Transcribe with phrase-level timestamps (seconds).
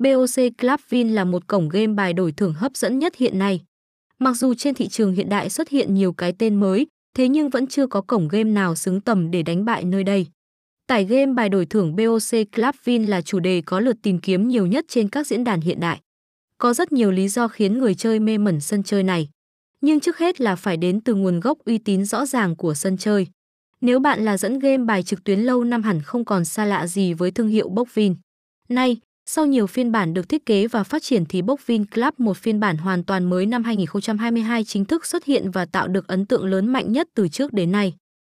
[0.00, 3.60] BOC Club Vin là một cổng game bài đổi thưởng hấp dẫn nhất hiện nay.
[4.18, 7.50] Mặc dù trên thị trường hiện đại xuất hiện nhiều cái tên mới, thế nhưng
[7.50, 10.26] vẫn chưa có cổng game nào xứng tầm để đánh bại nơi đây.
[10.86, 14.48] Tải game bài đổi thưởng BOC Club Vin là chủ đề có lượt tìm kiếm
[14.48, 16.00] nhiều nhất trên các diễn đàn hiện đại.
[16.58, 19.28] Có rất nhiều lý do khiến người chơi mê mẩn sân chơi này.
[19.80, 22.96] Nhưng trước hết là phải đến từ nguồn gốc uy tín rõ ràng của sân
[22.96, 23.26] chơi.
[23.80, 26.86] Nếu bạn là dẫn game bài trực tuyến lâu năm hẳn không còn xa lạ
[26.86, 28.14] gì với thương hiệu Bokvin.
[28.68, 28.96] Nay,
[29.32, 32.60] sau nhiều phiên bản được thiết kế và phát triển thì Bokvin Club, một phiên
[32.60, 36.44] bản hoàn toàn mới năm 2022 chính thức xuất hiện và tạo được ấn tượng
[36.44, 37.94] lớn mạnh nhất từ trước đến nay.